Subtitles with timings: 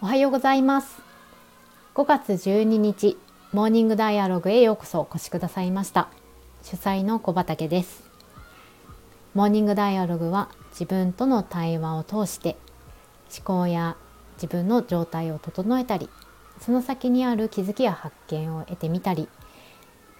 [0.00, 1.02] おはようございます。
[1.94, 3.18] 5月12日
[3.52, 6.08] モーニングダイアログへようこそお越しくださいました。
[6.62, 8.04] 主催の小畑です。
[9.34, 12.56] モーニングダイアログは自分との対話を通して
[13.36, 13.98] 思考や
[14.36, 16.08] 自分の状態を整えたり
[16.62, 19.28] その先にある気づきや発見を得てみたり、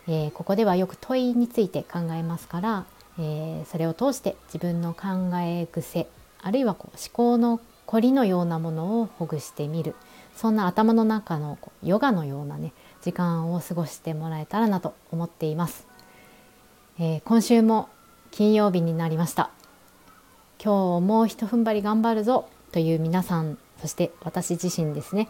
[0.07, 2.85] えー、ここではよく問いについて考えますから、
[3.19, 6.07] えー、それを通して自分の考え癖
[6.43, 9.95] あるいはこう思考の凝りのようなものをほぐしてみる。
[10.37, 15.87] そんな頭の中のこうヨガのようなね時間を過ごしてもらえたらなと思っています、
[16.99, 17.89] えー、今週も
[18.33, 19.51] 金曜日になりました。
[20.63, 25.29] 今日も一踏ん張り頑張るぞという皆さんそして私自身ですね、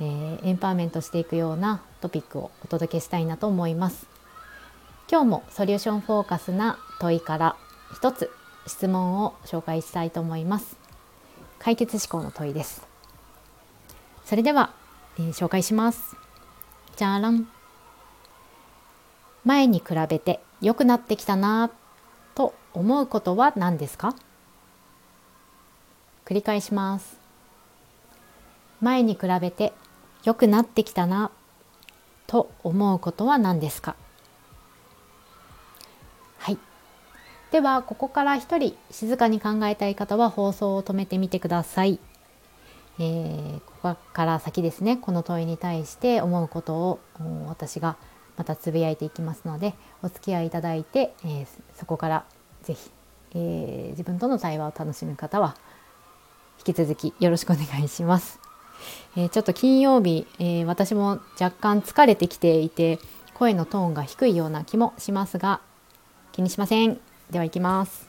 [0.00, 4.09] えー、エンパワーメントしていくようなトピックをお届けしたいなと思います。
[5.10, 7.56] 今日もソリューションフォーカスな問いから
[7.92, 8.30] 一つ
[8.68, 10.76] 質問を紹介したいと思います。
[11.58, 12.86] 解決思考の問いです。
[14.24, 14.72] それでは、
[15.18, 16.14] えー、紹介します。
[16.94, 17.48] じゃらん。
[19.44, 21.72] 前に比べて良くなってきたな
[22.36, 24.14] と思うことは何ですか？
[26.24, 27.18] 繰り返します。
[28.80, 29.72] 前に比べて
[30.22, 31.32] 良くなってきたな
[32.28, 33.96] と思うことは何ですか？
[37.50, 41.98] ではここから一人静かに考えたい方は放送を止めてみてください、
[42.98, 44.96] えー、ここから先ですね。
[44.96, 47.00] この問いに対して思うことを
[47.48, 47.96] 私が
[48.36, 52.24] またつぶやいていきますのでお付き合いいただいて、えー、そこから
[52.62, 52.90] 是非、
[53.34, 55.56] えー、自分との対話を楽しむ方は
[56.64, 58.38] 引き続きよろしくお願いします。
[59.16, 62.98] え、ちょっと金曜日、え、私も若干疲れてきていて
[63.34, 65.60] 声のトーンが低いような気もしますが
[66.32, 67.09] 気にしません。
[67.30, 68.08] では行きます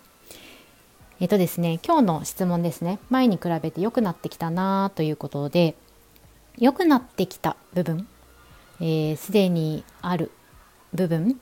[1.19, 5.75] えっ、とですね今日の質問ですね前に比べて良くなってきたなということで
[6.57, 8.07] 良くなってきた部分
[8.79, 10.31] すで、ー、にある
[10.93, 11.39] 部分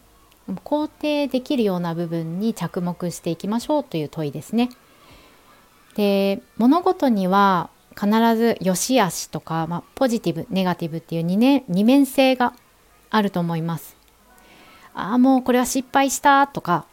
[0.53, 4.69] 肯定できるような部分に着目していきましょうという問いですね。
[5.95, 12.53] で物事には必ず良し悪しとか、まあ、ポジティブネガティブっていう二面二面性が
[13.09, 13.97] あると思います。
[14.93, 16.85] ああもうこれは失敗したとか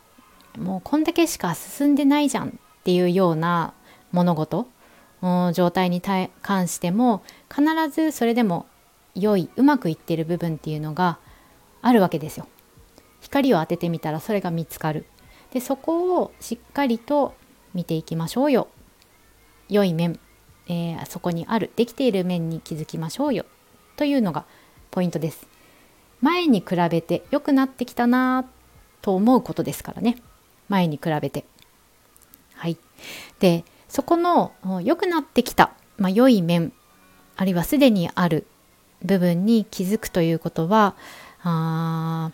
[0.56, 2.53] もうこんだけしか進んでないじゃんっ
[2.84, 3.75] ていうような
[4.12, 4.67] 物事
[5.53, 8.67] 状態に関しても必ずそれでも
[9.15, 11.19] 良いうまくいってる部分っていうのが
[11.83, 12.47] あるわけですよ。
[13.21, 15.06] 光を当ててみたらそれが見つかる。
[15.53, 17.34] でそこをしっかりと
[17.73, 18.69] 見ていきましょうよ。
[19.69, 20.19] 良い面
[20.69, 23.44] えー、そこにあるできている面に気づきましょうよ
[23.97, 24.44] というのが
[24.91, 25.47] ポイントです。
[26.21, 28.47] 前に比べて良くなってきたな
[29.03, 30.17] と思うことですからね
[30.69, 31.44] 前に比べて。
[32.54, 32.77] はい、
[33.41, 36.72] でそこの良くなってきた、まあ、良い面
[37.37, 38.47] あるいはすでにある
[39.03, 40.97] 部分に気づくということは
[41.43, 42.32] あ、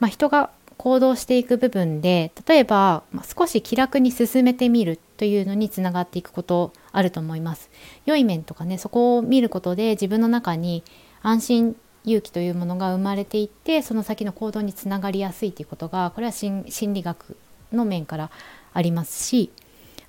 [0.00, 7.70] まあ、人が行動していく部分で例えば、まあ、少し気楽に進めてみるというのにつながっていくことあると思います。
[8.04, 10.82] 良い面とかねそこを見ることで自分の中に
[11.22, 17.36] 安心勇気というものが生まれていってその先の行動につながりやすいということがこれは心理学
[17.72, 18.30] の面から
[18.72, 19.50] ありますし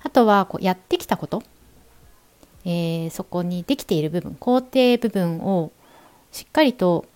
[0.02, 1.42] あとはこうやってきたこと、
[2.64, 5.72] えー、そこにできている部分肯定部分を
[6.32, 7.06] しっかりと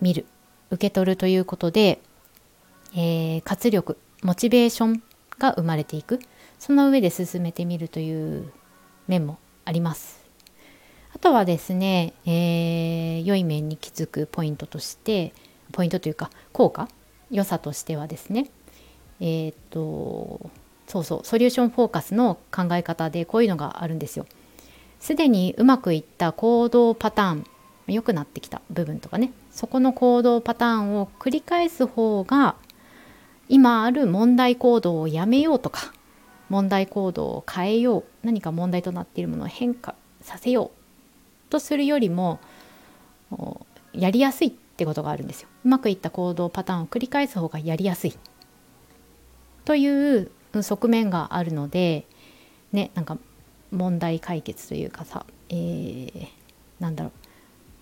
[0.00, 0.24] 見る
[0.70, 2.00] 受け取るということで
[2.94, 5.02] えー、活力モチベーション
[5.38, 6.20] が生まれていく
[6.58, 8.50] その上で進めてみるという
[9.06, 10.17] 面もあります。
[11.18, 15.32] あとはですね、えー、良い面に気づくポイントとして
[15.72, 16.88] ポイントというか効果
[17.32, 18.48] 良さとしてはですね
[19.18, 20.48] えっ、と
[20.86, 24.26] そうそうソリューションフォーカスの考え方でこういうのがあるんですよ。
[25.00, 27.44] すでにうまくいった行動パターン
[27.88, 32.54] 良くなってきた部分とかねそこの行動パターンを繰り返す方が
[33.48, 35.92] 今ある問題行動をやめようとか
[36.48, 40.77] 問題行動を変えよう何か問題となっているものを変化させよう
[41.48, 42.40] とするよりも
[43.92, 45.48] やりやすいってことがあるんですよ。
[45.64, 48.14] うまくいった行動パターンを繰り返す方がやりやすい
[49.64, 50.30] という
[50.60, 52.06] 側面があるので
[52.72, 53.18] ねなんか
[53.70, 56.28] 問題解決というかさ、えー、
[56.80, 57.12] なんだろ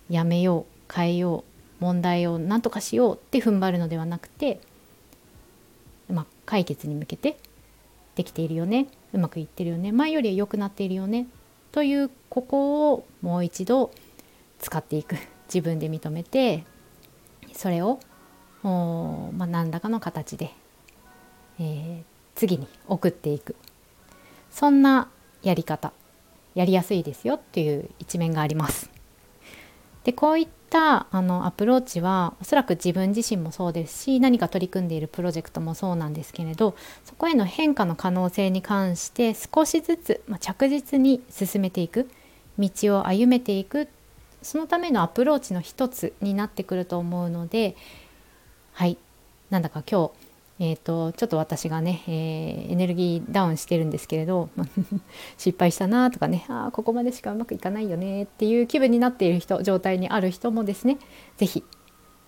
[0.09, 1.45] うやめよう変えよ
[1.79, 4.59] う問題を何とかしようって踏ん張るのではなくて
[6.09, 7.37] まあ、解決に向けて
[8.15, 11.27] できているよねうまくいってるよね前よりは良くなっているよね
[11.71, 13.91] というここをもう一度
[14.59, 15.15] 使っていく。
[15.47, 16.65] 自分で認めて
[17.53, 17.99] それを、
[18.63, 20.53] まあ、何らかの形で
[21.59, 22.03] えー、
[22.35, 23.55] 次に送っていく。
[24.51, 25.09] そんな
[25.41, 25.93] やり方。
[26.53, 28.89] やりやすいですよっていう一面があります。
[30.03, 36.75] でこういったあのアプローチはおそらく自分自身もそうですし何か取り組んでいるプロジェクトもそうなんですけれど
[37.05, 42.09] そこへの変化の可能性に関して少しずつ、まあ、着実に進めていく
[42.59, 43.87] 道を歩めていく
[44.41, 47.75] そのためのアプローチの一つになってくると思うので
[48.73, 48.97] はい
[49.49, 50.26] なんだか今日
[50.59, 54.49] えーと、ちょっと私がね、えー、エネルギーダウンしてるんですけれど
[55.37, 60.97] 失敗したなとかねあここまでしかうまくいかないよねっていう気分になっている人状態にある人もですね
[61.37, 61.63] 是非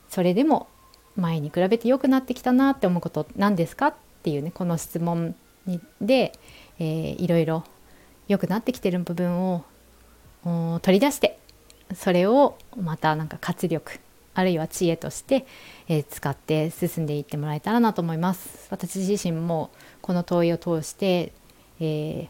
[0.09, 0.67] それでも
[1.15, 5.35] 前に比べて良くなってきたなって思うこと何ですかっていうねこの質問
[5.65, 6.33] にで、
[6.77, 7.63] えー、いろいろ
[8.27, 9.63] 良くなってきてる部分を
[10.81, 11.39] 取り出して
[11.95, 13.99] それをまたなんか活力
[14.39, 15.45] あるいは知恵として、
[15.87, 18.67] えー、使って進んでいってもらえたらなと思います。
[18.71, 19.69] 私自身も
[20.01, 21.33] この問いを通して、
[21.79, 22.27] えー、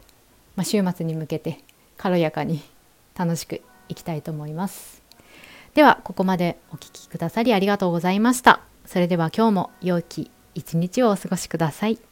[0.56, 1.60] まあ、週末に向けて
[1.96, 2.62] 軽やかに
[3.16, 5.02] 楽しくいきたいと思います。
[5.74, 8.60] ではここまでお聴きくださりありがとうございました。
[8.86, 12.09] それでは今日も良き一日をお過ごしください。